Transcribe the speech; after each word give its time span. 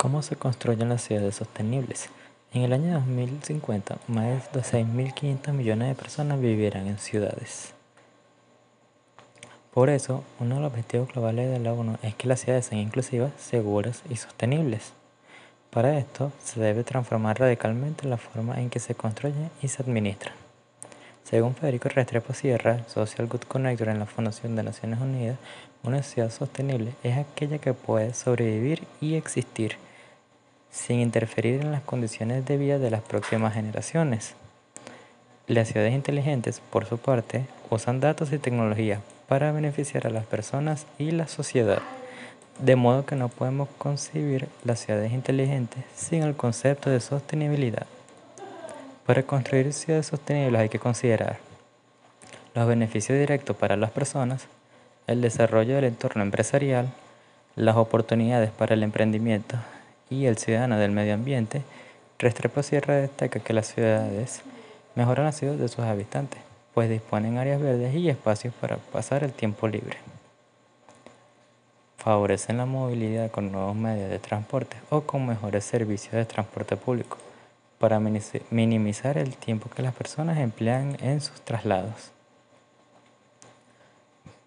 ¿Cómo 0.00 0.22
se 0.22 0.34
construyen 0.34 0.88
las 0.88 1.02
ciudades 1.02 1.34
sostenibles? 1.34 2.08
En 2.54 2.62
el 2.62 2.72
año 2.72 2.94
2050, 2.94 3.98
más 4.08 4.50
de 4.50 4.60
6.500 4.62 5.52
millones 5.52 5.88
de 5.88 5.94
personas 5.94 6.40
vivirán 6.40 6.86
en 6.86 6.96
ciudades. 6.96 7.74
Por 9.74 9.90
eso, 9.90 10.24
uno 10.38 10.54
de 10.54 10.62
los 10.62 10.70
objetivos 10.70 11.12
globales 11.12 11.50
de 11.50 11.58
la 11.58 11.74
ONU 11.74 11.98
es 12.02 12.14
que 12.14 12.28
las 12.28 12.40
ciudades 12.40 12.64
sean 12.64 12.80
inclusivas, 12.80 13.32
seguras 13.36 14.00
y 14.08 14.16
sostenibles. 14.16 14.94
Para 15.68 15.98
esto, 15.98 16.32
se 16.42 16.60
debe 16.60 16.82
transformar 16.82 17.38
radicalmente 17.38 18.08
la 18.08 18.16
forma 18.16 18.58
en 18.58 18.70
que 18.70 18.80
se 18.80 18.94
construyen 18.94 19.50
y 19.60 19.68
se 19.68 19.82
administran. 19.82 20.32
Según 21.24 21.54
Federico 21.54 21.90
Restrepo 21.90 22.32
Sierra, 22.32 22.88
Social 22.88 23.28
Good 23.28 23.42
Connector 23.42 23.88
en 23.90 23.98
la 23.98 24.06
Fundación 24.06 24.56
de 24.56 24.62
Naciones 24.62 24.98
Unidas, 24.98 25.36
una 25.82 26.02
ciudad 26.02 26.30
sostenible 26.30 26.94
es 27.02 27.18
aquella 27.18 27.58
que 27.58 27.74
puede 27.74 28.14
sobrevivir 28.14 28.84
y 29.02 29.16
existir 29.16 29.76
sin 30.70 31.00
interferir 31.00 31.60
en 31.60 31.72
las 31.72 31.82
condiciones 31.82 32.46
de 32.46 32.56
vida 32.56 32.78
de 32.78 32.90
las 32.90 33.02
próximas 33.02 33.54
generaciones. 33.54 34.34
Las 35.46 35.68
ciudades 35.68 35.94
inteligentes, 35.94 36.60
por 36.70 36.86
su 36.86 36.98
parte, 36.98 37.44
usan 37.70 38.00
datos 38.00 38.32
y 38.32 38.38
tecnología 38.38 39.00
para 39.28 39.52
beneficiar 39.52 40.06
a 40.06 40.10
las 40.10 40.26
personas 40.26 40.86
y 40.98 41.10
la 41.10 41.26
sociedad, 41.26 41.82
de 42.60 42.76
modo 42.76 43.04
que 43.04 43.16
no 43.16 43.28
podemos 43.28 43.68
concebir 43.78 44.48
las 44.64 44.80
ciudades 44.80 45.12
inteligentes 45.12 45.84
sin 45.94 46.22
el 46.22 46.36
concepto 46.36 46.90
de 46.90 47.00
sostenibilidad. 47.00 47.86
Para 49.06 49.24
construir 49.24 49.72
ciudades 49.72 50.06
sostenibles 50.06 50.60
hay 50.60 50.68
que 50.68 50.78
considerar 50.78 51.38
los 52.54 52.66
beneficios 52.66 53.18
directos 53.18 53.56
para 53.56 53.76
las 53.76 53.90
personas, 53.90 54.46
el 55.06 55.20
desarrollo 55.20 55.76
del 55.76 55.84
entorno 55.84 56.22
empresarial, 56.22 56.92
las 57.56 57.76
oportunidades 57.76 58.50
para 58.50 58.74
el 58.74 58.82
emprendimiento 58.82 59.56
y 60.10 60.26
el 60.26 60.36
ciudadano 60.36 60.76
del 60.76 60.90
medio 60.90 61.14
ambiente, 61.14 61.62
Restrepo 62.18 62.62
Sierra 62.62 62.96
destaca 62.96 63.40
que 63.40 63.52
las 63.54 63.68
ciudades 63.68 64.42
mejoran 64.96 65.24
la 65.24 65.32
salud 65.32 65.56
de 65.56 65.68
sus 65.68 65.84
habitantes, 65.84 66.40
pues 66.74 66.90
disponen 66.90 67.38
áreas 67.38 67.60
verdes 67.62 67.94
y 67.94 68.10
espacios 68.10 68.52
para 68.60 68.76
pasar 68.76 69.24
el 69.24 69.32
tiempo 69.32 69.68
libre. 69.68 69.96
Favorecen 71.96 72.56
la 72.56 72.66
movilidad 72.66 73.30
con 73.30 73.52
nuevos 73.52 73.76
medios 73.76 74.10
de 74.10 74.18
transporte 74.18 74.76
o 74.90 75.02
con 75.02 75.26
mejores 75.26 75.64
servicios 75.64 76.14
de 76.14 76.24
transporte 76.24 76.76
público 76.76 77.16
para 77.78 78.00
minimizar 78.00 79.16
el 79.16 79.36
tiempo 79.36 79.70
que 79.70 79.82
las 79.82 79.94
personas 79.94 80.38
emplean 80.38 80.98
en 81.00 81.20
sus 81.20 81.40
traslados. 81.40 82.10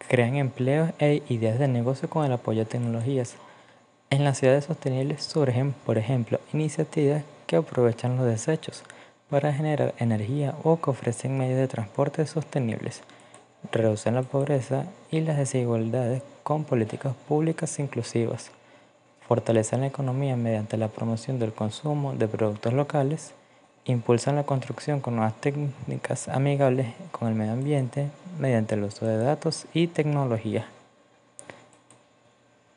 Crean 0.07 0.35
empleos 0.35 0.91
e 0.99 1.23
ideas 1.29 1.57
de 1.57 1.67
negocio 1.67 2.09
con 2.09 2.25
el 2.25 2.31
apoyo 2.33 2.59
de 2.59 2.65
tecnologías 2.65 3.35
en 4.13 4.23
las 4.23 4.37
ciudades 4.37 4.65
sostenibles 4.65 5.23
surgen, 5.23 5.73
por 5.87 5.97
ejemplo, 5.97 6.39
iniciativas 6.53 7.23
que 7.47 7.55
aprovechan 7.55 8.15
los 8.15 8.27
desechos 8.27 8.83
para 9.27 9.51
generar 9.51 9.95
energía 9.97 10.53
o 10.61 10.79
que 10.79 10.91
ofrecen 10.91 11.35
medios 11.35 11.57
de 11.57 11.67
transporte 11.67 12.27
sostenibles, 12.27 13.01
reducen 13.71 14.13
la 14.13 14.21
pobreza 14.21 14.85
y 15.09 15.21
las 15.21 15.37
desigualdades 15.37 16.21
con 16.43 16.63
políticas 16.63 17.15
públicas 17.27 17.79
inclusivas, 17.79 18.51
fortalecen 19.27 19.81
la 19.81 19.87
economía 19.87 20.35
mediante 20.35 20.77
la 20.77 20.89
promoción 20.89 21.39
del 21.39 21.51
consumo 21.51 22.13
de 22.13 22.27
productos 22.27 22.71
locales, 22.71 23.31
impulsan 23.85 24.35
la 24.35 24.43
construcción 24.43 24.99
con 24.99 25.15
nuevas 25.15 25.33
técnicas 25.41 26.27
amigables 26.27 26.93
con 27.11 27.29
el 27.29 27.33
medio 27.33 27.53
ambiente 27.53 28.09
mediante 28.37 28.75
el 28.75 28.83
uso 28.83 29.07
de 29.07 29.17
datos 29.17 29.65
y 29.73 29.87
tecnología. 29.87 30.67